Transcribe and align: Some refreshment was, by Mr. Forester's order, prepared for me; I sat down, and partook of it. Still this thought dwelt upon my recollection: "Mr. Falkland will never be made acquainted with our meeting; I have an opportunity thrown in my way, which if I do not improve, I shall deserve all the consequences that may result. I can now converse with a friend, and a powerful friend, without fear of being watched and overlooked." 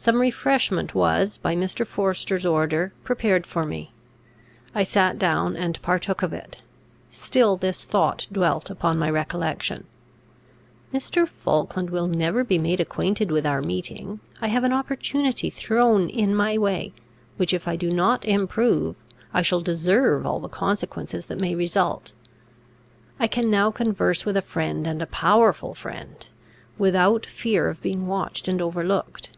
Some 0.00 0.20
refreshment 0.20 0.94
was, 0.94 1.38
by 1.38 1.56
Mr. 1.56 1.84
Forester's 1.84 2.46
order, 2.46 2.92
prepared 3.02 3.44
for 3.44 3.66
me; 3.66 3.92
I 4.72 4.84
sat 4.84 5.18
down, 5.18 5.56
and 5.56 5.82
partook 5.82 6.22
of 6.22 6.32
it. 6.32 6.58
Still 7.10 7.56
this 7.56 7.82
thought 7.82 8.28
dwelt 8.30 8.70
upon 8.70 8.96
my 8.96 9.10
recollection: 9.10 9.86
"Mr. 10.94 11.26
Falkland 11.26 11.90
will 11.90 12.06
never 12.06 12.44
be 12.44 12.58
made 12.58 12.78
acquainted 12.78 13.32
with 13.32 13.44
our 13.44 13.60
meeting; 13.60 14.20
I 14.40 14.46
have 14.46 14.62
an 14.62 14.72
opportunity 14.72 15.50
thrown 15.50 16.08
in 16.08 16.32
my 16.32 16.56
way, 16.56 16.92
which 17.36 17.52
if 17.52 17.66
I 17.66 17.74
do 17.74 17.92
not 17.92 18.24
improve, 18.24 18.94
I 19.34 19.42
shall 19.42 19.60
deserve 19.60 20.24
all 20.24 20.38
the 20.38 20.48
consequences 20.48 21.26
that 21.26 21.40
may 21.40 21.56
result. 21.56 22.12
I 23.18 23.26
can 23.26 23.50
now 23.50 23.72
converse 23.72 24.24
with 24.24 24.36
a 24.36 24.42
friend, 24.42 24.86
and 24.86 25.02
a 25.02 25.06
powerful 25.06 25.74
friend, 25.74 26.24
without 26.78 27.26
fear 27.26 27.68
of 27.68 27.82
being 27.82 28.06
watched 28.06 28.46
and 28.46 28.62
overlooked." 28.62 29.30